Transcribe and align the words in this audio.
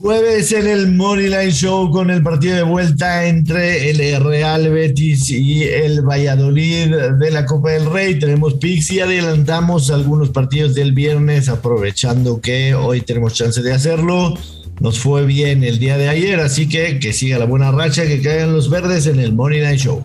Jueves 0.00 0.50
en 0.50 0.66
el 0.66 0.90
Moneyline 0.90 1.52
Show 1.52 1.88
con 1.92 2.10
el 2.10 2.20
partido 2.20 2.56
de 2.56 2.64
vuelta 2.64 3.26
entre 3.26 3.90
el 3.90 4.24
Real 4.24 4.68
Betis 4.68 5.30
y 5.30 5.62
el 5.62 6.02
Valladolid 6.02 6.92
de 7.20 7.30
la 7.30 7.46
Copa 7.46 7.70
del 7.70 7.88
Rey. 7.88 8.18
Tenemos 8.18 8.54
picks 8.54 8.90
y 8.90 8.98
adelantamos 8.98 9.92
algunos 9.92 10.30
partidos 10.30 10.74
del 10.74 10.92
viernes 10.92 11.48
aprovechando 11.48 12.40
que 12.40 12.74
hoy 12.74 13.02
tenemos 13.02 13.34
chance 13.34 13.62
de 13.62 13.72
hacerlo. 13.72 14.34
Nos 14.80 14.98
fue 14.98 15.24
bien 15.26 15.62
el 15.62 15.78
día 15.78 15.96
de 15.96 16.08
ayer, 16.08 16.40
así 16.40 16.68
que 16.68 16.98
que 16.98 17.12
siga 17.12 17.38
la 17.38 17.46
buena 17.46 17.70
racha, 17.70 18.04
que 18.04 18.20
caigan 18.20 18.52
los 18.52 18.68
verdes 18.68 19.06
en 19.06 19.20
el 19.20 19.32
Moneyline 19.32 19.78
Show. 19.78 20.02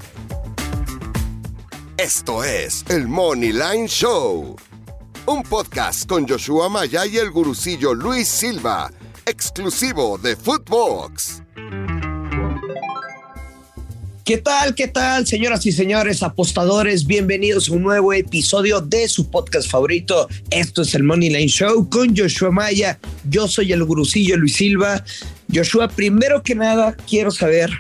Esto 1.97 2.43
es 2.43 2.85
el 2.89 3.07
Moneyline 3.07 3.87
Show, 3.87 4.55
un 5.25 5.43
podcast 5.43 6.07
con 6.07 6.27
Joshua 6.27 6.69
Maya 6.69 7.07
y 7.07 7.17
el 7.17 7.31
gurucillo 7.31 7.95
Luis 7.95 8.27
Silva 8.27 8.91
exclusivo 9.29 10.17
de 10.17 10.35
Footbox. 10.35 11.43
¿Qué 14.25 14.37
tal? 14.37 14.75
¿Qué 14.75 14.87
tal, 14.87 15.27
señoras 15.27 15.65
y 15.65 15.71
señores 15.71 16.23
apostadores? 16.23 17.05
Bienvenidos 17.05 17.69
a 17.69 17.73
un 17.73 17.83
nuevo 17.83 18.11
episodio 18.13 18.81
de 18.81 19.07
su 19.07 19.29
podcast 19.29 19.69
favorito. 19.69 20.27
Esto 20.49 20.81
es 20.81 20.95
el 20.95 21.03
Money 21.03 21.29
Line 21.29 21.47
Show 21.47 21.89
con 21.89 22.15
Joshua 22.15 22.51
Maya. 22.51 22.99
Yo 23.29 23.47
soy 23.47 23.71
el 23.71 23.83
gurucillo 23.83 24.35
Luis 24.35 24.55
Silva. 24.55 25.03
Joshua, 25.53 25.87
primero 25.87 26.41
que 26.41 26.55
nada, 26.55 26.95
quiero 27.07 27.31
saber 27.31 27.71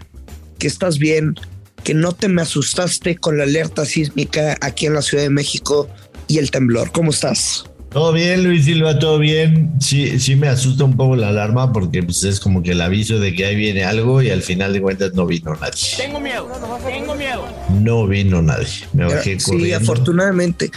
que 0.59 0.67
estás 0.67 0.99
bien, 0.99 1.35
que 1.83 1.95
no 1.95 2.13
te 2.13 2.27
me 2.27 2.43
asustaste 2.43 3.15
con 3.15 3.37
la 3.37 3.43
alerta 3.43 3.85
sísmica 3.85 4.55
aquí 4.61 4.85
en 4.85 4.93
la 4.93 5.01
Ciudad 5.01 5.23
de 5.23 5.29
México 5.29 5.89
y 6.27 6.37
el 6.37 6.51
temblor. 6.51 6.91
¿Cómo 6.91 7.09
estás? 7.11 7.68
Todo 7.89 8.13
bien, 8.13 8.43
Luis 8.43 8.65
Silva, 8.65 8.99
todo 8.99 9.17
bien. 9.17 9.73
Sí, 9.79 10.19
sí 10.19 10.35
me 10.35 10.47
asusta 10.47 10.83
un 10.83 10.95
poco 10.95 11.15
la 11.15 11.29
alarma 11.29 11.73
porque 11.73 12.03
pues, 12.03 12.23
es 12.23 12.39
como 12.39 12.61
que 12.61 12.71
el 12.71 12.81
aviso 12.81 13.19
de 13.19 13.33
que 13.33 13.45
ahí 13.45 13.55
viene 13.55 13.83
algo 13.83 14.21
y 14.21 14.29
al 14.29 14.43
final 14.43 14.73
de 14.73 14.81
cuentas 14.81 15.13
no 15.15 15.25
vino 15.25 15.55
nadie. 15.55 15.87
Tengo 15.97 16.19
miedo, 16.19 16.47
tengo 16.87 17.15
miedo. 17.15 17.47
No 17.81 18.05
vino 18.05 18.43
nadie. 18.43 18.87
Me 18.93 19.05
bajé 19.05 19.37
corriendo. 19.37 19.65
Sí, 19.65 19.73
afortunadamente. 19.73 20.71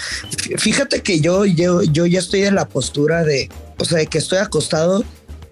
Fíjate 0.57 1.03
que 1.03 1.21
yo, 1.21 1.45
yo, 1.45 1.83
yo 1.83 2.07
ya 2.07 2.19
estoy 2.19 2.45
en 2.45 2.55
la 2.55 2.67
postura 2.67 3.25
de, 3.25 3.51
o 3.79 3.85
sea, 3.85 3.99
de 3.99 4.07
que 4.07 4.17
estoy 4.17 4.39
acostado, 4.39 5.05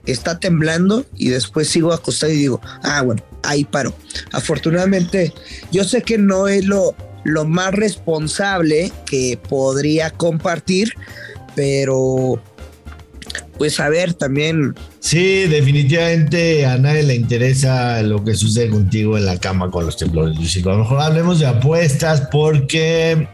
está 0.07 0.39
temblando 0.39 1.05
y 1.15 1.29
después 1.29 1.69
sigo 1.69 1.93
acostado 1.93 2.33
y 2.33 2.37
digo, 2.37 2.63
ah, 2.83 3.03
bueno, 3.03 3.23
ahí 3.43 3.65
paro. 3.65 3.95
Afortunadamente, 4.33 5.35
yo 5.73 5.85
sé 5.85 6.01
que 6.01 6.17
no 6.17 6.49
es 6.49 6.65
lo, 6.65 6.95
lo 7.25 7.45
más 7.45 7.75
responsable 7.75 8.93
que 9.05 9.39
podría 9.49 10.11
compartir, 10.11 10.95
pero 11.55 12.41
pues 13.61 13.79
a 13.79 13.91
ver 13.91 14.15
también. 14.15 14.75
Sí, 15.01 15.43
definitivamente 15.43 16.65
a 16.65 16.79
nadie 16.79 17.03
le 17.03 17.15
interesa 17.15 18.03
lo 18.03 18.25
que 18.25 18.35
sucede 18.35 18.71
contigo 18.71 19.19
en 19.19 19.27
la 19.27 19.39
cama 19.39 19.71
con 19.71 19.85
los 19.85 19.99
temblores, 19.99 20.35
Luis. 20.39 20.57
A 20.65 20.71
lo 20.71 20.79
mejor 20.79 21.01
hablemos 21.03 21.41
de 21.41 21.47
apuestas 21.47 22.23
porque 22.33 23.29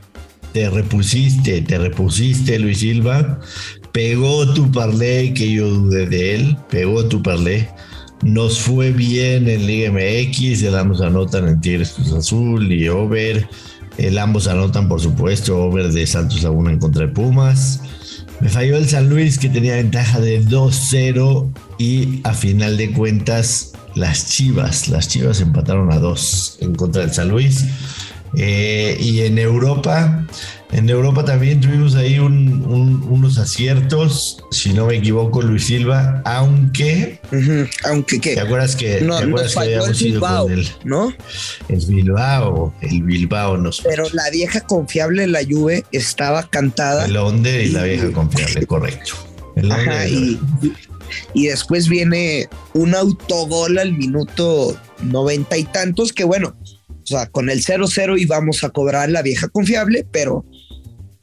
te 0.53 0.69
repusiste, 0.69 1.61
te 1.61 1.79
repusiste, 1.79 2.59
Luis 2.59 2.81
Silva. 2.81 3.39
Pegó 3.93 4.53
tu 4.53 4.73
parlay, 4.73 5.33
que 5.33 5.49
yo 5.53 5.69
dudé 5.69 6.07
de 6.07 6.35
él, 6.35 6.57
pegó 6.71 7.07
tu 7.07 7.23
parlay. 7.23 7.69
Nos 8.23 8.59
fue 8.59 8.91
bien 8.91 9.49
en 9.49 9.65
Liga 9.65 9.93
MX, 9.93 10.63
el 10.65 10.75
ambos 10.75 11.03
anotan 11.03 11.47
en 11.47 11.61
Tigres 11.61 11.93
Cruz 11.93 12.13
Azul 12.13 12.73
y 12.73 12.89
Over. 12.89 13.49
El 13.97 14.19
ambos 14.19 14.49
anotan, 14.49 14.89
por 14.89 15.01
supuesto, 15.01 15.57
Over 15.57 15.93
de 15.93 16.05
Santos 16.05 16.43
Laguna 16.43 16.73
en 16.73 16.81
contra 16.81 17.07
de 17.07 17.13
Pumas. 17.13 17.81
Me 18.41 18.49
falló 18.49 18.77
el 18.77 18.89
San 18.89 19.09
Luis 19.09 19.39
que 19.39 19.49
tenía 19.49 19.77
ventaja 19.77 20.21
de 20.21 20.43
2-0 20.43 21.51
y 21.79 22.21
a 22.25 22.35
final 22.35 22.77
de 22.77 22.93
cuentas 22.93 23.73
las 23.95 24.29
Chivas, 24.29 24.89
las 24.89 25.09
Chivas 25.09 25.41
empataron 25.41 25.91
a 25.91 25.99
2 25.99 26.59
en 26.61 26.75
contra 26.75 27.03
del 27.03 27.13
San 27.13 27.31
Luis. 27.31 27.65
Eh, 28.37 28.99
y 29.01 29.21
en 29.21 29.39
Europa, 29.39 30.27
en 30.73 30.89
Europa 30.89 31.25
también 31.25 31.61
tuvimos 31.61 31.95
ahí 31.95 32.19
unos 32.19 33.39
aciertos, 33.39 34.45
si 34.51 34.73
no 34.73 34.87
me 34.87 34.97
equivoco, 34.97 35.41
Luis 35.41 35.67
Silva, 35.67 36.23
aunque... 36.25 37.21
Aunque 37.85 38.21
qué. 38.21 38.35
¿Te 38.35 38.41
acuerdas 38.41 38.75
que, 38.75 39.01
no, 39.01 39.19
¿te 39.19 39.25
acuerdas 39.25 39.55
que 39.55 39.61
habíamos 39.61 39.89
el 39.89 40.13
Bilbao, 40.13 40.49
el, 40.49 40.69
¿no? 40.85 41.15
El 41.69 41.87
Bilbao, 41.87 42.75
el 42.81 43.03
Bilbao 43.03 43.57
nos... 43.57 43.81
Pero 43.83 44.05
la 44.13 44.29
vieja 44.31 44.61
confiable, 44.61 45.27
la 45.29 45.41
Juve, 45.49 45.85
estaba 45.93 46.49
cantada. 46.49 47.05
El 47.05 47.17
Onder 47.17 47.65
y 47.65 47.69
la 47.69 47.85
vieja 47.85 48.11
confiable, 48.11 48.67
correcto. 48.67 49.15
El 49.55 49.71
Ajá, 49.71 50.09
y, 50.09 50.39
y 51.33 51.47
después 51.47 51.89
viene 51.89 52.49
un 52.75 52.95
autogol 52.95 53.79
al 53.79 53.93
minuto 53.93 54.77
noventa 55.03 55.57
y 55.57 55.65
tantos, 55.65 56.13
que 56.13 56.25
bueno, 56.25 56.57
o 57.07 57.07
sea, 57.07 57.27
con 57.29 57.51
el 57.51 57.65
0-0 57.65 58.21
íbamos 58.21 58.65
a 58.65 58.71
cobrar 58.71 59.09
la 59.11 59.23
vieja 59.23 59.49
confiable, 59.49 60.05
pero 60.11 60.45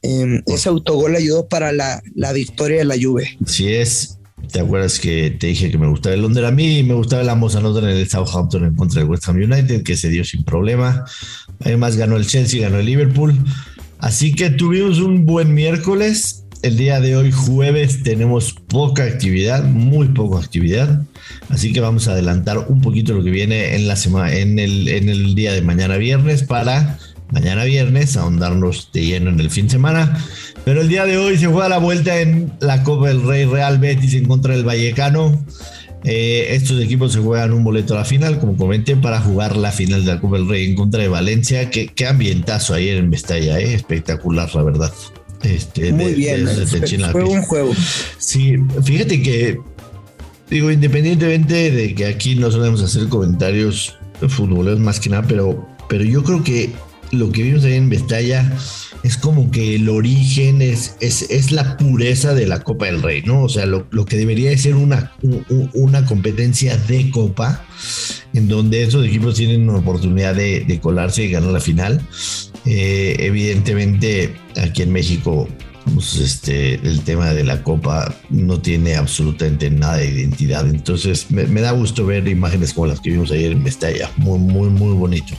eh, 0.04 0.44
ese 0.48 0.70
autogol 0.70 1.16
ayudó 1.16 1.48
para 1.48 1.72
la, 1.72 2.02
la, 2.14 2.34
victoria 2.34 2.80
de 2.80 2.86
la 2.86 2.96
Juve. 3.02 3.38
Sí 3.46 3.74
es. 3.74 4.20
¿Te 4.52 4.60
acuerdas 4.60 5.00
que 5.00 5.32
te 5.32 5.48
dije 5.48 5.72
que 5.72 5.78
me 5.78 5.88
gustaba 5.88 6.14
el 6.14 6.22
Londres? 6.22 6.46
A 6.46 6.52
mí 6.52 6.84
me 6.84 6.94
gustaba 6.94 7.22
el 7.22 7.30
ambos 7.30 7.56
anotan 7.56 7.86
en 7.86 7.98
el 7.98 8.10
Southampton 8.10 8.66
en 8.66 8.76
contra 8.76 9.00
del 9.00 9.10
West 9.10 9.28
Ham 9.30 9.38
United, 9.38 9.84
que 9.84 9.96
se 9.96 10.10
dio 10.10 10.26
sin 10.26 10.44
problema. 10.44 11.06
Además 11.62 11.96
ganó 11.96 12.18
el 12.18 12.28
Chelsea, 12.28 12.62
ganó 12.62 12.80
el 12.80 12.86
Liverpool. 12.86 13.34
Así 14.00 14.34
que 14.34 14.50
tuvimos 14.50 15.00
un 15.00 15.26
buen 15.26 15.54
miércoles. 15.54 16.44
El 16.62 16.76
día 16.76 17.00
de 17.00 17.16
hoy, 17.16 17.32
jueves, 17.32 18.04
tenemos 18.04 18.54
poca 18.54 19.04
actividad, 19.04 19.64
muy 19.64 20.10
poca 20.10 20.40
actividad. 20.44 21.04
Así 21.48 21.72
que 21.72 21.80
vamos 21.80 22.10
a 22.10 22.12
adelantar 22.12 22.58
un 22.68 22.82
poquito 22.82 23.14
lo 23.14 23.24
que 23.24 23.32
viene 23.32 23.76
en 23.76 23.88
la 23.88 23.96
semana, 23.96 24.34
en 24.36 24.60
el, 24.60 24.90
en 24.90 25.08
el 25.08 25.36
día 25.36 25.54
de 25.54 25.62
mañana 25.62 25.96
viernes 25.96 26.44
para 26.44 27.00
mañana 27.34 27.64
viernes 27.64 28.16
ahondarnos 28.16 28.90
de 28.94 29.06
lleno 29.06 29.32
en 29.32 29.40
el 29.40 29.50
fin 29.50 29.66
de 29.66 29.72
semana. 29.72 30.18
Pero 30.64 30.82
el 30.82 30.88
día 30.88 31.06
de 31.06 31.18
hoy 31.18 31.38
se 31.38 31.48
juega 31.48 31.68
la 31.68 31.80
vuelta 31.80 32.22
en 32.22 32.54
la 32.62 32.84
Copa 32.84 33.10
del 33.10 33.24
Rey 33.24 33.46
Real 33.46 33.80
Betis 33.80 34.14
en 34.14 34.26
contra 34.26 34.56
del 34.56 34.64
Vallecano. 34.64 35.44
Eh, 36.06 36.48
estos 36.52 36.82
equipos 36.82 37.14
se 37.14 37.20
juegan 37.20 37.54
un 37.54 37.64
boleto 37.64 37.96
a 37.96 38.00
la 38.00 38.06
final, 38.06 38.40
como 38.40 38.56
comenté, 38.56 38.96
para 38.96 39.20
jugar 39.20 39.58
la 39.58 39.72
final 39.72 40.06
de 40.06 40.14
la 40.14 40.22
Copa 40.22 40.38
del 40.38 40.48
Rey 40.48 40.66
en 40.66 40.76
contra 40.76 41.02
de 41.02 41.08
Valencia. 41.08 41.70
Qué, 41.70 41.88
qué 41.88 42.08
ambientazo 42.08 42.76
ayer 42.76 42.98
en 42.98 43.10
Mestalla, 43.10 43.60
eh? 43.60 43.74
espectacular, 43.74 44.54
la 44.54 44.64
verdad. 44.64 44.94
Este, 45.42 45.92
Muy 45.92 46.06
de, 46.06 46.14
bien, 46.14 46.46
de, 46.46 46.56
de, 46.56 46.66
fue, 46.68 47.12
fue 47.12 47.24
un 47.24 47.42
juego. 47.42 47.74
Sí, 48.18 48.56
fíjate 48.84 49.22
que, 49.22 49.60
digo, 50.50 50.72
independientemente 50.72 51.72
de 51.72 51.96
que 51.96 52.06
aquí 52.06 52.36
no 52.36 52.52
solemos 52.52 52.82
hacer 52.82 53.10
comentarios 53.10 53.98
futboleros 54.30 54.80
más 54.80 55.00
que 55.00 55.10
nada, 55.10 55.26
pero, 55.28 55.68
pero 55.90 56.06
yo 56.06 56.24
creo 56.24 56.44
que 56.44 56.70
lo 57.14 57.32
que 57.32 57.44
vimos 57.44 57.64
ahí 57.64 57.76
en 57.76 57.88
Mestalla 57.88 58.52
es 59.04 59.18
como 59.18 59.52
que 59.52 59.76
el 59.76 59.88
origen 59.88 60.62
es, 60.62 60.96
es, 61.00 61.24
es, 61.30 61.52
la 61.52 61.78
pureza 61.78 62.34
de 62.34 62.48
la 62.48 62.62
Copa 62.62 62.88
del 62.88 63.02
Rey, 63.02 63.22
¿no? 63.24 63.44
O 63.44 63.50
sea, 63.50 63.66
lo, 63.66 63.86
lo 63.92 64.06
que 64.06 64.18
debería 64.18 64.50
de 64.50 64.58
ser 64.58 64.76
una, 64.76 65.12
un, 65.22 65.70
una 65.74 66.06
competencia 66.06 66.78
de 66.78 67.10
Copa, 67.12 67.66
en 68.34 68.48
donde 68.48 68.84
esos 68.84 69.06
equipos 69.06 69.36
tienen 69.36 69.70
una 69.70 69.80
oportunidad 69.80 70.36
de, 70.36 70.62
de 70.62 70.80
colarse 70.80 71.24
y 71.24 71.32
ganar 71.32 71.52
la 71.52 71.60
final. 71.60 72.02
Eh, 72.66 73.18
evidentemente, 73.20 74.34
aquí 74.56 74.82
en 74.82 74.92
México, 74.92 75.48
pues 75.94 76.16
este, 76.16 76.76
el 76.76 77.02
tema 77.02 77.34
de 77.34 77.44
la 77.44 77.62
Copa 77.62 78.14
no 78.30 78.60
tiene 78.60 78.96
absolutamente 78.96 79.70
nada 79.70 79.98
de 79.98 80.10
identidad. 80.10 80.68
Entonces, 80.68 81.30
me, 81.30 81.46
da 81.62 81.72
gusto 81.72 82.06
ver 82.06 82.28
imágenes 82.28 82.74
como 82.74 82.88
las 82.88 83.00
que 83.00 83.12
vimos 83.12 83.32
ayer 83.32 83.52
en 83.52 83.64
Mestalla. 83.64 84.10
Muy, 84.18 84.40
muy, 84.40 84.70
muy 84.70 84.94
bonito. 84.94 85.34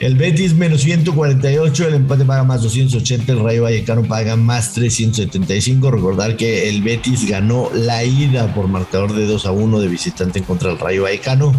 El 0.00 0.16
Betis 0.16 0.54
menos 0.54 0.82
148, 0.82 1.88
el 1.88 1.94
empate 1.94 2.24
paga 2.24 2.44
más 2.44 2.62
280, 2.62 3.32
el 3.32 3.40
Rayo 3.40 3.64
Vallecano 3.64 4.04
paga 4.04 4.36
más 4.36 4.72
375. 4.72 5.90
Recordar 5.90 6.36
que 6.36 6.68
el 6.68 6.82
Betis 6.82 7.28
ganó 7.28 7.70
la 7.74 8.04
ida 8.04 8.54
por 8.54 8.68
marcador 8.68 9.14
de 9.14 9.26
2 9.26 9.46
a 9.46 9.52
1 9.52 9.80
de 9.80 9.88
visitante 9.88 10.42
contra 10.42 10.70
del 10.70 10.78
Rayo 10.78 11.02
Vallecano. 11.02 11.52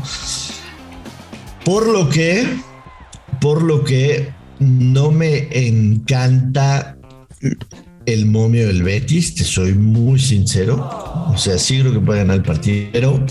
Por 1.66 1.88
lo 1.88 2.10
que, 2.10 2.48
por 3.40 3.64
lo 3.64 3.84
que 3.84 4.32
no 4.60 5.12
me 5.12 5.68
encanta 5.68 6.98
el 8.06 8.26
momio 8.26 8.68
del 8.68 8.84
Betis, 8.84 9.36
te 9.36 9.44
soy 9.44 9.74
muy 9.74 10.20
sincero. 10.20 10.90
O 11.34 11.38
sea, 11.38 11.58
sí 11.58 11.80
creo 11.80 11.94
que 11.94 12.00
puede 12.00 12.20
ganar 12.20 12.38
el 12.38 12.44
partido, 12.44 12.90
pero 12.92 13.26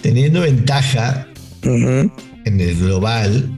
teniendo 0.00 0.40
ventaja 0.40 1.28
uh 1.64 1.68
-huh. 1.68 2.12
en 2.44 2.60
el 2.60 2.76
global, 2.78 3.50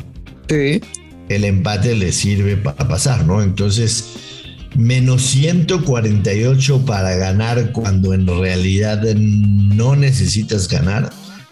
sí. 0.49 0.81
el 1.29 1.45
empate 1.45 1.95
le 1.95 2.13
sirve 2.13 2.57
para 2.57 2.89
pasar, 2.89 3.25
¿no? 3.25 3.43
Entonces, 3.43 4.05
menos 4.77 5.23
148 5.23 6.85
para 6.85 7.17
ganar 7.17 7.73
cuando 7.73 8.15
en 8.15 8.27
realidad 8.27 9.03
no 9.15 9.97
necesitas 9.97 10.69
ganar. 10.69 11.11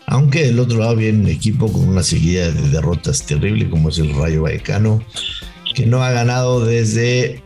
Aunque 0.08 0.44
del 0.44 0.60
otro 0.60 0.78
lado 0.78 0.94
viene 0.94 1.18
un 1.18 1.26
equipo 1.28 1.70
con 1.70 1.88
una 1.88 2.04
seguida 2.04 2.50
de 2.50 2.68
derrotas 2.68 3.26
terrible 3.26 3.68
como 3.68 3.88
es 3.88 3.98
el 3.98 4.14
Rayo 4.14 4.42
Vallecano, 4.42 5.04
que 5.74 5.84
no 5.84 6.02
ha 6.02 6.12
ganado 6.12 6.64
desde 6.64 7.42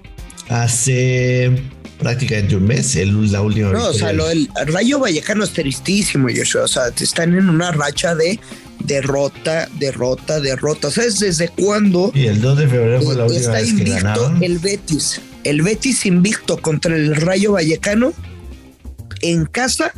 hace 0.50 1.50
prácticamente 1.98 2.56
un 2.56 2.64
mes, 2.64 2.96
el, 2.96 3.30
la 3.30 3.40
última 3.40 3.70
No, 3.70 3.88
o 3.88 3.92
sea, 3.94 4.12
lo 4.12 4.26
del 4.28 4.48
Rayo 4.66 4.98
Vallecano 4.98 5.44
es 5.44 5.52
tristísimo, 5.52 6.28
Joshua. 6.34 6.64
O 6.64 6.68
sea, 6.68 6.88
están 6.98 7.34
en 7.34 7.48
una 7.48 7.70
racha 7.72 8.14
de 8.14 8.38
derrota, 8.80 9.68
derrota, 9.78 10.40
derrota. 10.40 10.90
¿Sabes 10.90 11.20
desde 11.20 11.48
cuándo? 11.48 12.10
Y 12.14 12.26
el 12.26 12.40
2 12.40 12.58
de 12.58 12.68
febrero 12.68 13.02
fue 13.02 13.14
la 13.14 13.24
última 13.24 13.40
está 13.40 13.52
vez 13.52 13.64
que 13.64 13.70
invicto 13.70 13.94
ganaron. 13.94 14.42
el 14.42 14.58
Betis. 14.58 15.20
El 15.44 15.62
Betis 15.62 16.04
invicto 16.06 16.58
contra 16.58 16.94
el 16.96 17.16
Rayo 17.16 17.52
Vallecano 17.52 18.12
en 19.22 19.46
casa 19.46 19.92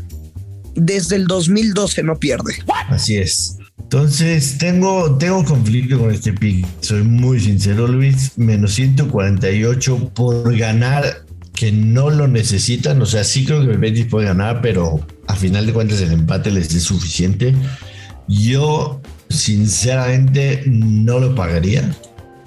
desde 0.75 1.17
el 1.17 1.27
2012 1.27 2.03
no 2.03 2.19
pierde. 2.19 2.55
Así 2.89 3.17
es. 3.17 3.57
Entonces, 3.93 4.57
tengo, 4.57 5.19
tengo 5.19 5.45
conflicto 5.45 5.99
con 5.99 6.11
este 6.11 6.33
pick. 6.33 6.67
Soy 6.81 7.03
muy 7.03 7.39
sincero, 7.39 7.87
Luis. 7.87 8.39
Menos 8.39 8.73
148 8.73 10.13
por 10.15 10.57
ganar, 10.57 11.27
que 11.53 11.73
no 11.73 12.09
lo 12.09 12.27
necesitan. 12.27 13.03
O 13.03 13.05
sea, 13.05 13.23
sí 13.23 13.45
creo 13.45 13.63
que 13.63 13.73
el 13.73 13.77
Betis 13.77 14.07
puede 14.07 14.29
ganar, 14.29 14.63
pero 14.63 15.07
a 15.29 15.37
final 15.37 15.67
de 15.67 15.75
cuentas 15.75 16.01
el 16.01 16.11
empate 16.11 16.51
les 16.51 16.75
es 16.75 16.85
suficiente. 16.85 17.55
Yo, 18.29 19.03
sinceramente, 19.29 20.63
no 20.65 21.19
lo 21.19 21.35
pagaría. 21.35 21.95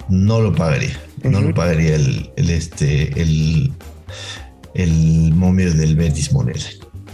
No 0.08 0.40
lo 0.40 0.52
pagaría. 0.52 0.98
No 1.22 1.40
lo 1.40 1.54
pagaría 1.54 1.94
el, 1.94 2.28
el, 2.34 2.50
este, 2.50 3.22
el, 3.22 3.72
el 4.74 5.32
momio 5.32 5.72
del 5.72 5.94
Betis 5.94 6.32
Moneda. 6.32 6.66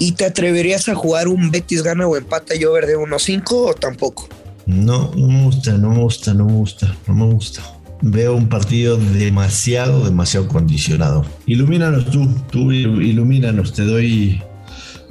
¿Y 0.02 0.10
te 0.10 0.25
atreverías 0.25 0.88
a 0.88 0.96
jugar 0.96 1.28
un 1.28 1.52
Betis 1.52 1.84
gana 1.84 2.08
o 2.08 2.16
empata 2.16 2.56
y 2.56 2.64
over 2.64 2.87
de 2.87 2.96
1-5 2.96 3.44
o 3.52 3.72
tampoco? 3.72 4.28
No, 4.66 5.12
no 5.14 5.28
me 5.28 5.44
gusta, 5.44 5.78
no 5.78 5.90
me 5.90 5.99
gusta, 6.00 6.34
no 6.34 6.44
me 6.44 6.54
gusta, 6.54 6.96
no 7.06 7.14
me 7.14 7.32
gusta. 7.32 7.62
Veo 8.00 8.34
un 8.34 8.49
partido 8.49 8.96
demasiado, 8.96 10.04
demasiado 10.04 10.49
condicionado. 10.49 11.25
Ilumínanos 11.46 12.10
tú, 12.10 12.28
tú 12.50 12.72
ilumínanos, 12.72 13.75
te 13.75 13.84
doy, 13.84 14.43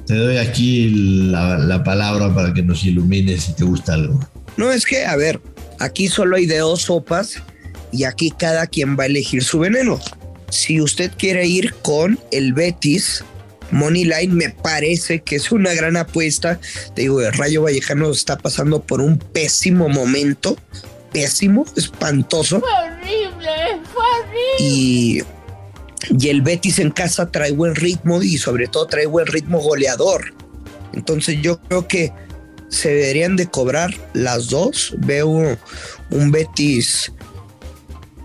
te 0.06 0.14
doy 0.14 0.36
aquí 0.36 0.90
la, 1.30 1.56
la 1.56 1.82
palabra 1.82 2.34
para 2.34 2.52
que 2.52 2.62
nos 2.62 2.84
ilumines 2.84 3.44
si 3.44 3.54
te 3.54 3.64
gusta 3.64 3.94
algo. 3.94 4.20
No, 4.58 4.70
es 4.70 4.84
que, 4.84 5.06
a 5.06 5.16
ver, 5.16 5.40
aquí 5.80 6.08
solo 6.08 6.36
hay 6.36 6.44
de 6.44 6.58
dos 6.58 6.82
sopas 6.82 7.42
y 7.92 8.04
aquí 8.04 8.30
cada 8.30 8.66
quien 8.66 8.98
va 8.98 9.04
a 9.04 9.06
elegir 9.06 9.42
su 9.42 9.58
veneno. 9.58 9.98
Si 10.50 10.82
usted 10.82 11.12
quiere 11.16 11.46
ir 11.46 11.72
con 11.76 12.18
el 12.30 12.52
Betis, 12.52 13.24
Money 13.72 14.04
Line 14.04 14.34
me 14.34 14.50
parece 14.50 15.22
que 15.22 15.36
es 15.36 15.50
una 15.50 15.72
gran 15.74 15.96
apuesta. 15.96 16.60
Te 16.94 17.02
digo, 17.02 17.20
el 17.20 17.32
Rayo 17.32 17.62
Vallejano 17.62 18.10
está 18.10 18.38
pasando 18.38 18.82
por 18.82 19.00
un 19.00 19.18
pésimo 19.18 19.88
momento. 19.88 20.56
Pésimo, 21.12 21.64
espantoso. 21.76 22.60
Fue 22.60 22.70
horrible, 22.70 23.80
fue 23.92 24.04
horrible. 24.20 24.42
Y, 24.60 25.22
y 26.18 26.28
el 26.28 26.42
Betis 26.42 26.78
en 26.78 26.90
casa 26.90 27.30
trae 27.30 27.52
buen 27.52 27.74
ritmo 27.74 28.22
y 28.22 28.38
sobre 28.38 28.68
todo 28.68 28.86
trae 28.86 29.06
buen 29.06 29.26
ritmo 29.26 29.58
goleador. 29.58 30.34
Entonces 30.92 31.38
yo 31.40 31.58
creo 31.60 31.88
que 31.88 32.12
se 32.68 32.90
deberían 32.90 33.36
de 33.36 33.46
cobrar 33.46 33.94
las 34.12 34.48
dos. 34.48 34.94
Veo 34.98 35.28
un 36.10 36.30
Betis 36.30 37.10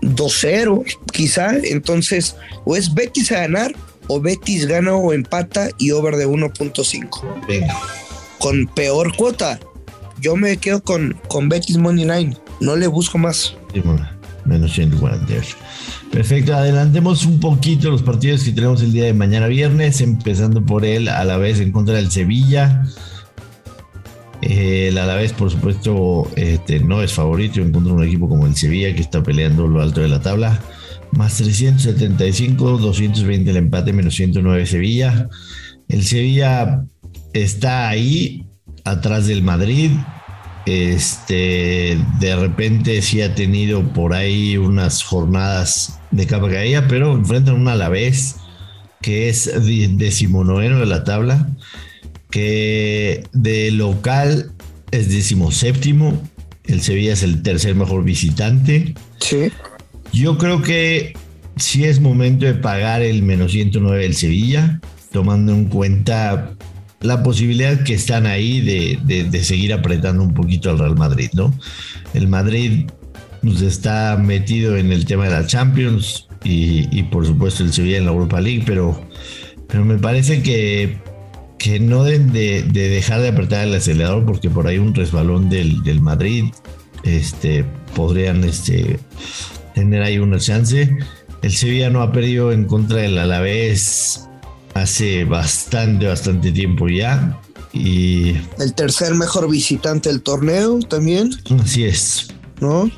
2-0 0.02 0.84
quizá. 1.10 1.56
Entonces 1.56 2.36
o 2.66 2.76
es 2.76 2.92
Betis 2.92 3.32
a 3.32 3.40
ganar 3.40 3.74
o 4.08 4.20
Betis 4.20 4.66
gana 4.66 4.94
o 4.94 5.12
empata 5.12 5.68
y 5.78 5.92
over 5.92 6.16
de 6.16 6.26
1.5. 6.26 7.46
Venga. 7.46 7.76
Con 8.38 8.66
peor 8.74 9.14
cuota. 9.16 9.58
Yo 10.20 10.36
me 10.36 10.56
quedo 10.56 10.82
con, 10.82 11.16
con 11.28 11.48
Betis 11.48 11.78
Money 11.78 12.04
Line. 12.04 12.36
No 12.60 12.74
le 12.74 12.88
busco 12.88 13.18
más. 13.18 13.54
Sí, 13.72 13.80
bueno, 13.80 14.08
menos 14.44 14.72
148. 14.72 15.56
Perfecto, 16.10 16.54
adelantemos 16.54 17.24
un 17.24 17.38
poquito 17.38 17.90
los 17.90 18.02
partidos 18.02 18.42
que 18.42 18.52
tenemos 18.52 18.82
el 18.82 18.92
día 18.92 19.04
de 19.04 19.12
mañana 19.12 19.46
viernes, 19.46 20.00
empezando 20.00 20.64
por 20.64 20.84
él 20.84 21.08
a 21.08 21.22
la 21.24 21.36
vez 21.36 21.60
en 21.60 21.70
contra 21.70 21.94
del 21.94 22.10
Sevilla. 22.10 22.84
El 24.40 24.96
Alavés, 24.96 25.32
por 25.32 25.50
supuesto, 25.50 26.30
este, 26.36 26.78
no 26.80 27.02
es 27.02 27.12
favorito 27.12 27.60
en 27.60 27.72
contra 27.72 27.92
de 27.92 27.98
un 27.98 28.04
equipo 28.04 28.28
como 28.28 28.46
el 28.46 28.56
Sevilla 28.56 28.94
que 28.94 29.00
está 29.00 29.22
peleando 29.22 29.66
lo 29.66 29.82
alto 29.82 30.00
de 30.00 30.08
la 30.08 30.20
tabla. 30.20 30.60
Más 31.12 31.36
375, 31.36 32.78
220 32.78 33.50
el 33.50 33.56
empate, 33.56 33.92
menos 33.92 34.14
109 34.14 34.66
Sevilla. 34.66 35.28
El 35.88 36.04
Sevilla 36.04 36.84
está 37.32 37.88
ahí, 37.88 38.46
atrás 38.84 39.26
del 39.26 39.42
Madrid. 39.42 39.90
Este, 40.66 41.98
de 42.20 42.36
repente 42.36 43.00
sí 43.00 43.22
ha 43.22 43.34
tenido 43.34 43.92
por 43.92 44.12
ahí 44.12 44.58
unas 44.58 45.02
jornadas 45.02 45.98
de 46.10 46.26
capa 46.26 46.50
caída, 46.50 46.86
pero 46.88 47.14
enfrentan 47.14 47.54
un 47.54 47.68
Alavés 47.68 48.36
que 49.00 49.28
es 49.28 49.50
decimonoveno 49.96 50.80
de 50.80 50.86
la 50.86 51.04
tabla, 51.04 51.48
que 52.30 53.24
de 53.32 53.70
local 53.70 54.52
es 54.90 55.10
decimoséptimo. 55.10 56.20
El 56.64 56.82
Sevilla 56.82 57.14
es 57.14 57.22
el 57.22 57.42
tercer 57.42 57.74
mejor 57.74 58.04
visitante. 58.04 58.94
Sí. 59.20 59.50
Yo 60.12 60.38
creo 60.38 60.62
que 60.62 61.14
sí 61.56 61.84
es 61.84 62.00
momento 62.00 62.46
de 62.46 62.54
pagar 62.54 63.02
el 63.02 63.22
menos 63.22 63.52
109 63.52 64.02
del 64.02 64.14
Sevilla, 64.14 64.80
tomando 65.12 65.52
en 65.52 65.66
cuenta 65.66 66.54
la 67.00 67.22
posibilidad 67.22 67.82
que 67.84 67.94
están 67.94 68.26
ahí 68.26 68.60
de, 68.60 68.98
de, 69.30 69.44
seguir 69.44 69.72
apretando 69.72 70.22
un 70.22 70.34
poquito 70.34 70.70
al 70.70 70.78
Real 70.78 70.96
Madrid, 70.96 71.30
¿no? 71.32 71.54
El 72.12 72.26
Madrid 72.26 72.86
pues, 73.42 73.62
está 73.62 74.16
metido 74.16 74.76
en 74.76 74.92
el 74.92 75.04
tema 75.04 75.24
de 75.24 75.30
la 75.30 75.46
Champions 75.46 76.26
y, 76.42 76.88
y, 76.96 77.04
por 77.04 77.26
supuesto 77.26 77.62
el 77.62 77.72
Sevilla 77.72 77.98
en 77.98 78.04
la 78.06 78.12
Europa 78.12 78.40
League, 78.40 78.64
pero, 78.66 79.00
pero 79.68 79.84
me 79.84 79.98
parece 79.98 80.42
que, 80.42 80.98
que 81.58 81.78
no 81.78 82.02
deben 82.02 82.32
de, 82.32 82.64
de, 82.64 82.88
dejar 82.88 83.20
de 83.20 83.28
apretar 83.28 83.66
el 83.66 83.74
acelerador 83.74 84.24
porque 84.24 84.50
por 84.50 84.66
ahí 84.66 84.78
un 84.78 84.94
resbalón 84.94 85.48
del, 85.48 85.82
del 85.84 86.00
Madrid 86.00 86.46
este, 87.04 87.64
podrían 87.94 88.42
este, 88.42 88.98
tener 89.78 90.02
ahí 90.02 90.18
una 90.18 90.38
chance. 90.38 90.96
El 91.42 91.52
Sevilla 91.52 91.88
no 91.88 92.02
ha 92.02 92.12
perdido 92.12 92.52
en 92.52 92.64
contra 92.64 92.98
del 92.98 93.16
Alavés 93.16 94.28
hace 94.74 95.24
bastante, 95.24 96.06
bastante 96.06 96.50
tiempo 96.50 96.88
ya. 96.88 97.38
Y. 97.72 98.34
El 98.58 98.74
tercer 98.74 99.14
mejor 99.14 99.48
visitante 99.48 100.08
del 100.08 100.22
torneo 100.22 100.80
también. 100.80 101.30
Así 101.62 101.84
es. 101.84 102.28
¿No? 102.60 102.90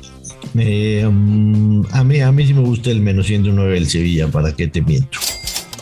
Eh, 0.57 1.05
um, 1.05 1.85
a, 1.91 2.03
mí, 2.03 2.19
a 2.19 2.31
mí 2.31 2.47
sí 2.47 2.53
me 2.53 2.61
gusta 2.61 2.89
el 2.89 2.99
menos 2.99 3.27
109 3.27 3.75
del 3.75 3.87
Sevilla, 3.87 4.27
¿para 4.27 4.55
qué 4.55 4.67
te 4.67 4.81
miento? 4.81 5.19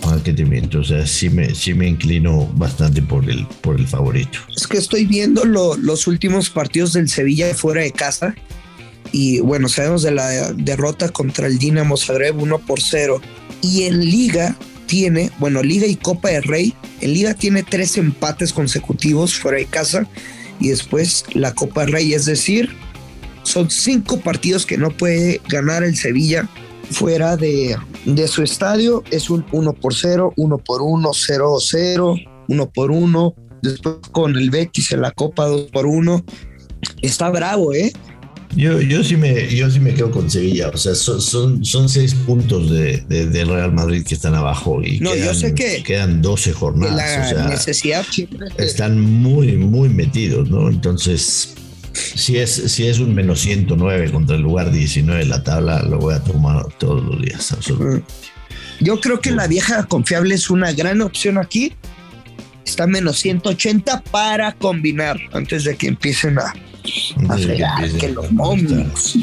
¿Para 0.02 0.22
qué 0.22 0.34
te 0.34 0.44
miento? 0.44 0.80
O 0.80 0.84
sea, 0.84 1.08
sí 1.08 1.30
me, 1.30 1.56
sí 1.56 1.74
me 1.74 1.88
inclino 1.88 2.46
bastante 2.56 3.02
por 3.02 3.28
el, 3.30 3.48
por 3.62 3.80
el 3.80 3.88
favorito. 3.88 4.38
Es 4.56 4.68
que 4.68 4.78
estoy 4.78 5.06
viendo 5.06 5.46
lo, 5.46 5.78
los 5.78 6.08
últimos 6.08 6.50
partidos 6.50 6.92
del 6.92 7.08
Sevilla 7.08 7.54
fuera 7.56 7.82
de 7.82 7.92
casa 7.92 8.36
y 9.12 9.40
bueno, 9.40 9.70
sabemos 9.70 10.04
de 10.04 10.12
la 10.12 10.52
derrota 10.54 11.10
contra 11.10 11.48
el 11.48 11.58
Dinamo 11.58 11.98
Zagreb 11.98 12.42
1 12.42 12.60
por 12.60 12.82
0. 12.82 13.22
Y 13.62 13.84
en 13.84 14.00
Liga 14.00 14.56
tiene, 14.86 15.32
bueno, 15.40 15.62
Liga 15.62 15.88
y 15.88 15.96
Copa 15.96 16.30
de 16.30 16.42
Rey, 16.42 16.74
en 17.02 17.14
Liga 17.14 17.34
tiene 17.34 17.64
tres 17.64 17.98
empates 17.98 18.54
consecutivos 18.54 19.36
fuera 19.36 19.58
de 19.58 19.66
casa 19.66 20.08
y 20.60 20.70
después 20.70 21.26
la 21.34 21.54
Copa 21.54 21.86
de 21.86 21.92
Rey, 21.92 22.14
es 22.14 22.26
decir, 22.26 22.70
son 23.44 23.70
cinco 23.70 24.20
partidos 24.20 24.66
que 24.66 24.78
no 24.78 24.90
puede 24.92 25.42
ganar 25.48 25.84
el 25.84 25.96
Sevilla 25.96 26.48
fuera 26.92 27.38
de, 27.38 27.78
de 28.06 28.28
su 28.28 28.44
estadio. 28.44 29.04
Es 29.12 29.30
un 29.30 29.46
1 29.52 29.74
por 29.74 29.96
0, 29.96 30.34
1 30.36 30.58
por 30.60 30.82
1, 30.82 31.12
0 31.14 31.58
0, 31.60 32.16
1 32.48 32.70
por 32.70 32.92
1. 32.92 33.36
Después 33.62 33.96
con 34.12 34.36
el 34.36 34.50
Betis 34.50 34.92
en 34.92 35.02
la 35.02 35.12
Copa 35.12 35.46
2 35.46 35.72
por 35.72 35.86
1. 35.86 36.24
Está 37.02 37.30
bravo, 37.30 37.74
¿eh? 37.74 37.92
Yo, 38.56 38.82
yo, 38.82 39.04
sí 39.04 39.16
me, 39.16 39.48
yo 39.56 39.70
sí 39.70 39.80
me 39.80 39.94
quedo 39.94 40.10
con 40.12 40.30
Sevilla. 40.30 40.70
O 40.70 40.78
sea, 40.78 40.96
son, 40.96 41.22
son, 41.22 41.64
son 41.64 41.88
seis 41.88 42.14
puntos 42.14 42.70
de, 42.70 42.98
de, 43.08 43.28
de, 43.28 43.46
Real 43.46 43.72
Madrid 43.72 44.04
que 44.06 44.16
están 44.16 44.34
abajo 44.34 44.82
y 44.84 45.00
no, 45.00 45.14
quedan, 45.14 45.28
yo 45.28 45.34
sé 45.36 45.54
que 45.54 45.84
quedan 45.84 46.22
12 46.22 46.54
jornadas. 46.54 46.96
La 46.96 47.26
o 47.26 47.30
sea, 47.30 47.48
necesidad 47.48 48.06
siempre 48.10 48.48
están 48.58 49.00
muy, 49.00 49.56
muy 49.58 49.90
metidos, 49.90 50.50
¿no? 50.50 50.68
Entonces, 50.68 51.54
si 51.94 52.38
es, 52.38 52.52
si 52.52 52.88
es 52.88 53.00
un 53.00 53.14
menos 53.14 53.40
109 53.42 54.12
contra 54.12 54.36
el 54.36 54.42
lugar 54.42 54.72
19 54.72 55.20
de 55.20 55.30
la 55.30 55.44
tabla, 55.44 55.84
lo 55.84 56.00
voy 56.00 56.16
a 56.16 56.20
tomar 56.20 56.66
todos 56.80 57.04
los 57.04 57.22
días, 57.22 57.52
absolutamente. 57.52 58.08
Yo 58.80 59.00
creo 59.00 59.20
que 59.20 59.32
la 59.32 59.48
vieja 59.48 59.86
confiable 59.86 60.36
es 60.36 60.50
una 60.50 60.72
gran 60.72 61.02
opción 61.02 61.38
aquí. 61.38 61.74
Está 62.66 62.88
menos 62.88 63.20
180 63.20 64.02
para 64.04 64.54
combinar 64.54 65.20
antes 65.34 65.66
de 65.66 65.76
que 65.76 65.88
empiecen 65.88 66.40
a, 66.40 66.54
a 67.30 67.38
fregar, 67.38 67.92
que 67.92 68.10
los 68.10 68.28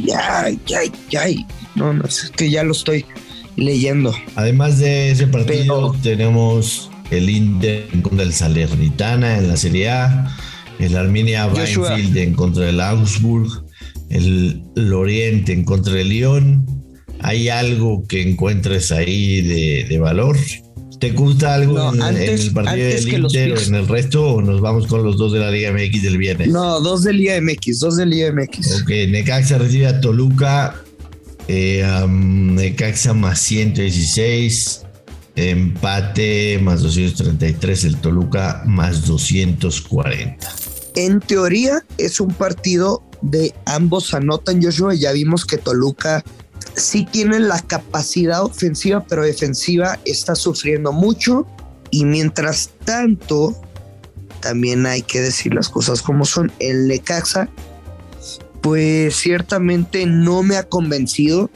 ya, 0.04 0.50
ya, 0.66 0.80
ya, 1.10 1.24
no, 1.74 1.92
no, 1.92 2.04
es 2.04 2.32
que 2.36 2.50
ya 2.50 2.62
lo 2.62 2.72
estoy 2.72 3.04
leyendo. 3.56 4.14
Además 4.34 4.78
de 4.78 5.10
ese 5.10 5.26
partido, 5.26 5.92
Pero, 5.92 6.02
tenemos 6.02 6.90
el 7.10 7.30
Inter 7.30 7.88
en 7.92 8.02
contra 8.02 8.24
del 8.24 8.32
Salernitana 8.32 9.38
en 9.38 9.48
la 9.48 9.56
Serie 9.56 9.90
A, 9.90 10.36
el 10.78 10.96
Arminia 10.96 11.46
Weinfield 11.46 12.16
en 12.16 12.34
contra 12.34 12.66
del 12.66 12.80
Augsburg, 12.80 13.64
el 14.10 14.62
Loriente 14.74 15.52
en 15.52 15.64
contra 15.64 15.94
del 15.94 16.08
Lyon. 16.08 16.66
¿Hay 17.20 17.48
algo 17.48 18.06
que 18.06 18.22
encuentres 18.22 18.92
ahí 18.92 19.40
de, 19.40 19.86
de 19.88 19.98
valor? 19.98 20.36
¿Te 20.98 21.10
gusta 21.10 21.54
algo 21.54 21.92
en, 21.92 22.02
el 22.02 22.52
partido 22.52 22.88
del 22.88 23.08
Inter 23.08 23.52
o 23.52 23.60
en 23.60 23.74
el 23.74 23.88
resto 23.88 24.34
o 24.34 24.42
nos 24.42 24.60
vamos 24.60 24.86
con 24.86 25.02
los 25.02 25.16
dos 25.16 25.32
de 25.32 25.40
la 25.40 25.50
Liga 25.50 25.72
MX 25.72 26.02
del 26.02 26.18
viernes? 26.18 26.48
No, 26.48 26.80
dos 26.80 27.02
de 27.02 27.12
Liga 27.12 27.40
MX, 27.40 27.80
dos 27.80 27.96
de 27.96 28.06
Liga 28.06 28.32
MX. 28.32 28.82
Ok, 28.82 28.90
Necaxa 29.08 29.58
recibe 29.58 29.86
a 29.86 30.00
Toluca, 30.00 30.74
eh, 31.48 31.84
Necaxa 32.08 33.12
más 33.12 33.40
116, 33.40 34.82
empate 35.36 36.58
más 36.62 36.82
233, 36.82 37.84
el 37.84 37.96
Toluca 37.96 38.62
más 38.66 39.06
240. 39.06 40.48
En 40.94 41.20
teoría 41.20 41.84
es 41.98 42.20
un 42.20 42.32
partido 42.32 43.02
de 43.20 43.54
ambos 43.66 44.14
anotan, 44.14 44.62
Joshua, 44.62 44.94
ya 44.94 45.12
vimos 45.12 45.44
que 45.44 45.58
Toluca 45.58 46.24
sí 46.74 47.06
tiene 47.10 47.40
la 47.40 47.60
capacidad 47.60 48.42
ofensiva, 48.42 49.04
pero 49.06 49.22
defensiva 49.22 49.98
está 50.04 50.34
sufriendo 50.34 50.92
mucho. 50.92 51.46
Y 51.90 52.04
mientras 52.04 52.70
tanto, 52.84 53.54
también 54.40 54.86
hay 54.86 55.02
que 55.02 55.20
decir 55.20 55.54
las 55.54 55.68
cosas 55.68 56.02
como 56.02 56.24
son. 56.24 56.52
El 56.58 56.88
Lecaxa, 56.88 57.48
pues 58.60 59.16
ciertamente 59.16 60.06
no 60.06 60.42
me 60.42 60.56
ha 60.56 60.64
convencido. 60.64 61.50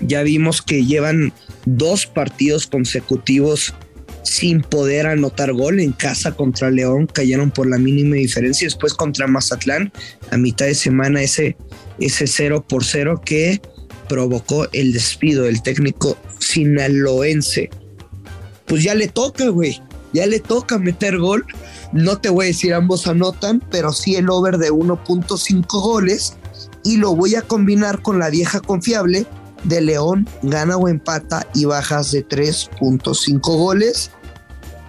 Ya 0.00 0.22
vimos 0.22 0.62
que 0.62 0.84
llevan 0.84 1.32
dos 1.64 2.06
partidos 2.06 2.66
consecutivos 2.66 3.74
sin 4.22 4.62
poder 4.62 5.06
anotar 5.06 5.52
gol 5.52 5.80
en 5.80 5.92
casa 5.92 6.32
contra 6.32 6.70
León, 6.70 7.06
cayeron 7.06 7.50
por 7.50 7.68
la 7.68 7.78
mínima 7.78 8.16
diferencia. 8.16 8.66
Después 8.66 8.94
contra 8.94 9.26
Mazatlán, 9.26 9.92
a 10.30 10.36
mitad 10.36 10.66
de 10.66 10.74
semana, 10.74 11.22
ese, 11.22 11.56
ese 12.00 12.26
0 12.26 12.64
por 12.66 12.84
0 12.84 13.20
que 13.24 13.60
provocó 14.08 14.66
el 14.72 14.92
despido 14.92 15.44
del 15.44 15.62
técnico 15.62 16.16
sinaloense. 16.38 17.70
Pues 18.66 18.82
ya 18.82 18.94
le 18.94 19.08
toca, 19.08 19.48
güey. 19.48 19.80
Ya 20.12 20.26
le 20.26 20.40
toca 20.40 20.78
meter 20.78 21.18
gol. 21.18 21.44
No 21.92 22.18
te 22.18 22.28
voy 22.28 22.46
a 22.46 22.48
decir 22.48 22.74
ambos 22.74 23.06
anotan, 23.06 23.62
pero 23.70 23.92
sí 23.92 24.16
el 24.16 24.30
over 24.30 24.58
de 24.58 24.70
1.5 24.70 25.66
goles. 25.82 26.36
Y 26.84 26.96
lo 26.96 27.14
voy 27.14 27.34
a 27.34 27.42
combinar 27.42 28.02
con 28.02 28.18
la 28.18 28.30
vieja 28.30 28.60
confiable 28.60 29.26
de 29.64 29.80
León, 29.80 30.28
gana 30.42 30.76
o 30.76 30.88
empata 30.88 31.46
y 31.54 31.64
bajas 31.64 32.12
de 32.12 32.26
3.5 32.26 33.40
goles. 33.40 34.10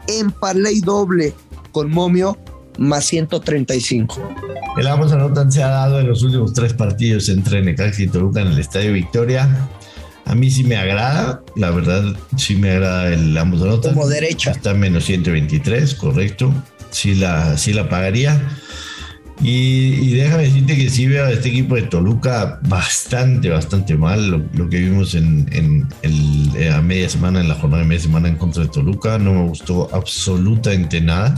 En 0.07 0.31
parlay 0.31 0.81
doble 0.81 1.34
con 1.72 1.89
Momio 1.89 2.38
más 2.77 3.05
135. 3.05 4.34
El 4.77 4.88
ambos 4.88 5.12
anotan 5.12 5.51
se 5.51 5.63
ha 5.63 5.70
dado 5.70 6.00
en 6.00 6.08
los 6.08 6.24
últimos 6.24 6.53
tres 6.53 6.74
partidos 6.74 7.29
entre 7.29 7.62
Necaxa 7.62 8.03
y 8.03 8.08
Toluca 8.08 8.41
en 8.41 8.48
el 8.48 8.60
Estadio 8.60 8.94
Victoria. 8.94 9.70
A 10.25 10.36
mí 10.36 10.50
sí 10.50 10.63
me 10.63 10.75
agrada, 10.75 11.41
la 11.55 11.70
verdad 11.72 12.03
sí 12.36 12.55
me 12.55 12.72
agrada 12.72 13.10
el 13.10 13.38
ambos 13.38 13.62
anotan. 13.62 13.94
Como 13.94 14.08
derecha. 14.08 14.51
Está 14.51 14.72
en 14.72 14.79
menos 14.79 15.05
123, 15.05 15.96
correcto. 15.96 16.53
Sí 16.91 17.15
la, 17.15 17.58
sí 17.58 17.74
la 17.74 17.89
pagaría. 17.89 18.41
Y, 19.41 20.15
déjame 20.15 20.44
decirte 20.44 20.77
que 20.77 20.89
sí 20.89 21.08
veo 21.08 21.25
a 21.25 21.32
este 21.32 21.50
equipo 21.50 21.75
de 21.75 21.84
Toluca 21.84 22.60
bastante, 22.67 23.50
bastante 23.50 23.96
mal. 23.96 24.48
Lo, 24.53 24.70
que 24.70 24.79
vimos 24.79 25.13
en, 25.13 25.50
en 25.51 25.88
el, 26.03 26.55
eh, 26.55 26.72
a 26.72 26.82
media 26.82 27.10
semana, 27.10 27.41
en 27.41 27.50
la 27.50 27.55
jornada 27.55 27.84
de 27.84 27.89
media 27.89 28.03
semana 28.03 28.29
en 28.29 28.38
contra 28.38 28.63
de 28.63 28.70
Toluca, 28.70 29.17
no 29.17 29.34
me 29.34 29.48
gustó 29.48 29.89
absolutamente 29.94 31.01
nada. 31.01 31.36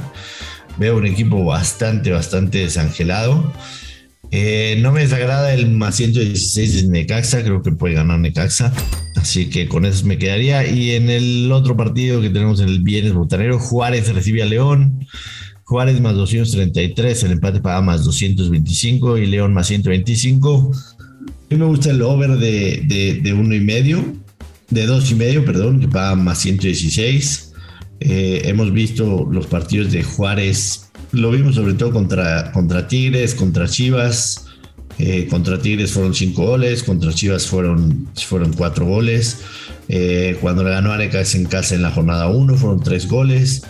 Veo 0.77 0.97
un 0.97 1.05
equipo 1.05 1.43
bastante, 1.43 2.11
bastante 2.11 2.59
desangelado. 2.59 3.53
Eh, 4.29 4.77
no 4.81 4.91
me 4.91 5.01
desagrada 5.01 5.53
el 5.53 5.69
más 5.71 5.95
116 5.95 6.83
de 6.83 6.87
Necaxa, 6.89 7.43
creo 7.43 7.61
que 7.61 7.71
puede 7.71 7.95
ganar 7.95 8.19
Necaxa. 8.19 8.73
Así 9.15 9.49
que 9.49 9.67
con 9.67 9.85
eso 9.85 10.05
me 10.05 10.17
quedaría. 10.17 10.67
Y 10.67 10.91
en 10.91 11.09
el 11.09 11.51
otro 11.51 11.75
partido 11.75 12.21
que 12.21 12.29
tenemos 12.29 12.59
en 12.59 12.69
el 12.69 12.79
viernes 12.79 13.13
botanero, 13.13 13.59
Juárez 13.59 14.13
recibe 14.13 14.43
a 14.43 14.45
León. 14.45 15.07
Juárez 15.63 15.99
más 15.99 16.15
233, 16.15 17.23
el 17.23 17.31
empate 17.31 17.59
paga 17.59 17.81
más 17.81 18.05
225 18.05 19.17
y 19.17 19.25
León 19.25 19.53
más 19.53 19.67
125. 19.67 20.71
A 20.71 21.53
mí 21.53 21.57
me 21.57 21.65
gusta 21.65 21.91
el 21.91 22.01
over 22.01 22.37
de, 22.37 23.19
de, 23.21 23.33
uno 23.33 23.53
y 23.53 23.59
medio, 23.59 24.01
de 24.69 24.85
dos 24.85 25.11
y 25.11 25.15
medio, 25.15 25.43
perdón, 25.43 25.81
que 25.81 25.89
paga 25.89 26.15
más 26.15 26.39
116. 26.39 27.46
Eh, 27.99 28.41
hemos 28.45 28.71
visto 28.71 29.27
los 29.31 29.47
partidos 29.47 29.91
de 29.91 30.03
Juárez, 30.03 30.89
lo 31.11 31.31
vimos 31.31 31.55
sobre 31.55 31.73
todo 31.73 31.91
contra, 31.91 32.51
contra 32.51 32.87
Tigres, 32.87 33.35
contra 33.35 33.67
Chivas. 33.67 34.45
Eh, 34.99 35.27
contra 35.29 35.59
Tigres 35.59 35.91
fueron 35.91 36.15
cinco 36.15 36.45
goles, 36.45 36.81
contra 36.81 37.13
Chivas 37.13 37.45
fueron, 37.45 38.07
fueron 38.15 38.53
cuatro 38.53 38.85
goles. 38.85 39.41
Eh, 39.87 40.37
cuando 40.41 40.63
le 40.63 40.71
ganó 40.71 40.91
a 40.91 41.03
en 41.03 41.45
casa 41.45 41.75
en 41.75 41.81
la 41.81 41.91
jornada 41.91 42.27
1 42.27 42.55
fueron 42.57 42.81
tres 42.81 43.07
goles 43.07 43.63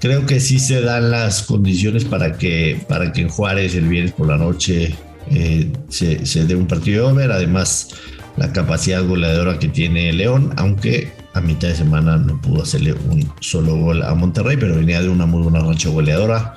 creo 0.00 0.26
que 0.26 0.40
sí 0.40 0.58
se 0.58 0.80
dan 0.80 1.10
las 1.10 1.42
condiciones 1.42 2.04
para 2.04 2.36
que, 2.36 2.82
para 2.88 3.12
que 3.12 3.22
en 3.22 3.28
Juárez 3.28 3.74
el 3.74 3.86
viernes 3.86 4.12
por 4.12 4.26
la 4.26 4.38
noche 4.38 4.94
eh, 5.30 5.70
se, 5.88 6.44
dé 6.46 6.54
un 6.56 6.66
partido 6.66 7.06
de 7.06 7.12
over. 7.12 7.32
Además, 7.32 7.90
la 8.36 8.52
capacidad 8.52 9.04
goleadora 9.04 9.58
que 9.58 9.68
tiene 9.68 10.12
León, 10.12 10.52
aunque 10.56 11.12
a 11.34 11.40
mitad 11.40 11.68
de 11.68 11.76
semana 11.76 12.16
no 12.16 12.40
pudo 12.40 12.62
hacerle 12.62 12.92
un 12.92 13.32
solo 13.40 13.76
gol 13.76 14.02
a 14.02 14.14
Monterrey, 14.14 14.56
pero 14.56 14.74
venía 14.76 15.00
de 15.00 15.08
una 15.08 15.26
muy 15.26 15.42
buena 15.42 15.60
racha 15.60 15.88
goleadora. 15.88 16.54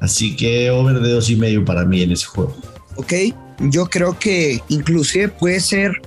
Así 0.00 0.36
que 0.36 0.70
over 0.70 1.00
de 1.00 1.10
dos 1.10 1.30
y 1.30 1.36
medio 1.36 1.64
para 1.64 1.84
mí 1.84 2.02
en 2.02 2.12
ese 2.12 2.26
juego. 2.26 2.54
Ok, 2.96 3.12
yo 3.60 3.86
creo 3.86 4.18
que 4.18 4.60
inclusive 4.68 5.28
puede 5.28 5.60
ser 5.60 6.00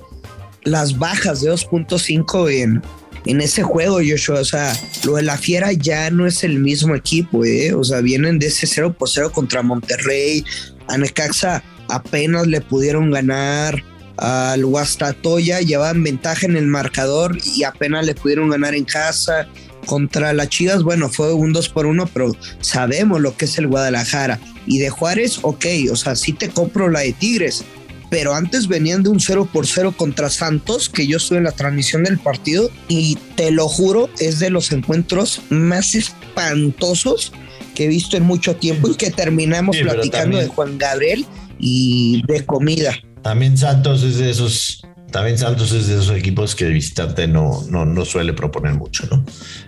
las 0.64 0.98
bajas 0.98 1.40
de 1.40 1.50
2.5 1.52 2.50
en, 2.52 2.82
en 3.26 3.40
ese 3.40 3.62
juego, 3.62 3.96
Joshua. 3.96 4.40
O 4.40 4.44
sea, 4.44 4.72
lo 5.04 5.16
de 5.16 5.22
la 5.22 5.36
Fiera 5.36 5.72
ya 5.72 6.10
no 6.10 6.26
es 6.26 6.44
el 6.44 6.58
mismo 6.58 6.94
equipo, 6.94 7.44
¿eh? 7.44 7.74
O 7.74 7.84
sea, 7.84 8.00
vienen 8.00 8.38
de 8.38 8.46
ese 8.46 8.66
0 8.66 8.94
por 8.98 9.08
0 9.08 9.32
contra 9.32 9.62
Monterrey. 9.62 10.44
A 10.88 10.96
Necaxa 10.96 11.62
apenas 11.88 12.46
le 12.46 12.60
pudieron 12.60 13.10
ganar 13.10 13.82
al 14.18 14.66
Guastatoya, 14.66 15.60
llevaban 15.60 16.02
ventaja 16.02 16.46
en 16.46 16.56
el 16.56 16.66
marcador 16.66 17.38
y 17.56 17.62
apenas 17.62 18.04
le 18.04 18.14
pudieron 18.14 18.50
ganar 18.50 18.74
en 18.74 18.84
casa. 18.84 19.48
Contra 19.86 20.32
las 20.32 20.48
Chivas, 20.48 20.82
bueno, 20.82 21.08
fue 21.08 21.32
un 21.32 21.52
2 21.52 21.68
por 21.70 21.86
1, 21.86 22.10
pero 22.12 22.36
sabemos 22.60 23.20
lo 23.20 23.36
que 23.36 23.46
es 23.46 23.56
el 23.58 23.68
Guadalajara. 23.68 24.38
Y 24.66 24.78
de 24.78 24.90
Juárez, 24.90 25.38
ok, 25.42 25.64
o 25.90 25.96
sea, 25.96 26.14
sí 26.14 26.32
te 26.32 26.50
compro 26.50 26.90
la 26.90 27.00
de 27.00 27.14
Tigres, 27.14 27.64
pero 28.10 28.34
antes 28.34 28.68
venían 28.68 29.02
de 29.02 29.10
un 29.10 29.20
0 29.20 29.48
por 29.52 29.66
0 29.66 29.94
contra 29.96 30.30
Santos, 30.30 30.88
que 30.88 31.06
yo 31.06 31.16
estuve 31.18 31.38
en 31.38 31.44
la 31.44 31.52
transmisión 31.52 32.04
del 32.04 32.18
partido 32.18 32.70
y 32.88 33.16
te 33.36 33.50
lo 33.50 33.68
juro, 33.68 34.10
es 34.18 34.38
de 34.40 34.50
los 34.50 34.72
encuentros 34.72 35.42
más 35.48 35.94
espantosos 35.94 37.32
que 37.74 37.84
he 37.84 37.88
visto 37.88 38.16
en 38.16 38.24
mucho 38.24 38.56
tiempo 38.56 38.88
y 38.88 38.94
que 38.96 39.10
terminamos 39.10 39.76
platicando 39.76 40.38
de 40.38 40.48
Juan 40.48 40.78
Gabriel 40.78 41.24
y 41.58 42.22
de 42.26 42.44
comida. 42.44 42.98
También 43.22 43.56
Santos 43.56 44.02
es 44.02 44.18
de 44.18 44.30
esos 44.30 44.82
también 45.10 45.38
Santos 45.38 45.72
es 45.72 45.88
de 45.88 45.94
esos 45.94 46.14
equipos 46.16 46.54
que 46.54 46.66
de 46.66 46.72
visitante 46.72 47.26
no, 47.26 47.64
no, 47.70 47.86
no 47.86 48.04
suele 48.04 48.34
proponer 48.34 48.74
mucho, 48.74 49.06
¿no? 49.10 49.24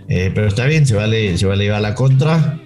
Eh, 0.07 0.31
pero 0.33 0.47
está 0.47 0.65
bien, 0.65 0.85
se 0.85 0.95
vale, 0.95 1.35
se 1.37 1.47
vale 1.47 1.71
a 1.71 1.79
la 1.79 1.95
contra. 1.95 2.59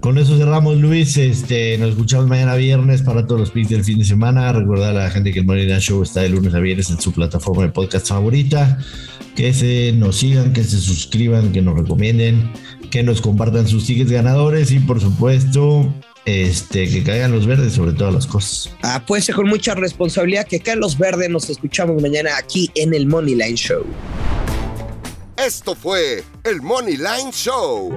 Con 0.00 0.18
eso 0.18 0.36
cerramos, 0.36 0.76
Luis. 0.78 1.16
Este, 1.16 1.76
nos 1.78 1.90
escuchamos 1.90 2.26
mañana 2.26 2.54
viernes 2.56 3.02
para 3.02 3.26
todos 3.26 3.40
los 3.40 3.50
picks 3.50 3.70
del 3.70 3.84
fin 3.84 3.98
de 3.98 4.04
semana. 4.04 4.52
Recuerda 4.52 4.90
a 4.90 4.92
la 4.92 5.10
gente 5.10 5.32
que 5.32 5.40
el 5.40 5.46
Morning 5.46 5.68
Show 5.78 6.02
está 6.02 6.20
de 6.22 6.30
lunes 6.30 6.54
a 6.54 6.60
viernes 6.60 6.90
en 6.90 7.00
su 7.00 7.12
plataforma 7.12 7.62
de 7.62 7.70
podcast 7.70 8.08
favorita. 8.08 8.78
Que 9.34 9.52
se 9.52 9.92
nos 9.92 10.16
sigan, 10.16 10.52
que 10.52 10.64
se 10.64 10.78
suscriban, 10.78 11.52
que 11.52 11.60
nos 11.60 11.76
recomienden, 11.76 12.52
que 12.90 13.02
nos 13.02 13.20
compartan 13.20 13.66
sus 13.66 13.86
tickets 13.86 14.10
ganadores 14.10 14.70
y 14.72 14.78
por 14.78 15.00
supuesto 15.00 15.92
este, 16.24 16.88
que 16.88 17.02
caigan 17.02 17.32
los 17.32 17.46
verdes 17.46 17.74
sobre 17.74 17.92
todas 17.92 18.14
las 18.14 18.26
cosas. 18.26 18.74
Ah, 18.82 19.02
pues 19.06 19.30
con 19.34 19.48
mucha 19.48 19.74
responsabilidad 19.74 20.46
que 20.46 20.60
caigan 20.60 20.80
los 20.80 20.98
verdes. 20.98 21.30
Nos 21.30 21.50
escuchamos 21.50 22.00
mañana 22.00 22.36
aquí 22.36 22.70
en 22.74 22.94
el 22.94 23.06
Money 23.06 23.34
Line 23.34 23.56
Show. 23.56 23.84
Esto 25.36 25.74
fue 25.74 26.24
el 26.44 26.62
Money 26.62 26.96
Line 26.96 27.30
Show 27.32 27.92